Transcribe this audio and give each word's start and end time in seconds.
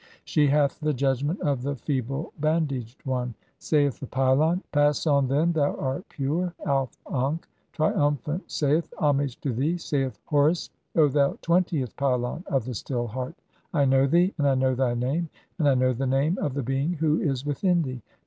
She 0.25 0.47
"hath 0.47 0.79
the 0.79 0.95
judgment 0.95 1.41
of 1.41 1.61
the 1.61 1.75
(67) 1.75 1.77
feeble 1.77 2.33
bandaged 2.39 3.05
one." 3.05 3.35
[Saith 3.59 3.99
the 3.99 4.07
pylon 4.07 4.63
:—]"Pass 4.71 5.05
on, 5.05 5.27
then, 5.27 5.51
thou 5.51 5.75
art 5.75 6.09
pure." 6.09 6.55
XX. 6.65 6.87
(68) 6.87 6.87
The 6.87 6.87
Osiris 6.87 6.97
Auf 7.13 7.33
ankh, 7.33 7.47
triumphant, 7.71 8.51
saith:— 8.51 8.93
"Homage 8.97 9.39
to 9.41 9.53
thee, 9.53 9.77
saith 9.77 10.19
Horus, 10.25 10.71
O 10.95 11.07
thou 11.07 11.37
twentieth 11.43 11.95
pylon 11.97 12.43
of 12.47 12.65
the 12.65 12.73
"Still 12.73 13.05
Heart. 13.05 13.35
I 13.75 13.85
know 13.85 14.07
thee, 14.07 14.33
and 14.39 14.47
I 14.47 14.55
know 14.55 14.73
thy 14.73 14.95
name, 14.95 15.29
and 15.59 15.67
(69) 15.67 15.69
1 15.69 15.77
"know 15.79 15.93
the 15.93 16.07
name 16.07 16.37
of 16.39 16.55
the 16.55 16.63
being 16.63 16.93
who 16.93 17.19
is 17.21 17.45
within 17.45 17.83
thee. 17.83 18.01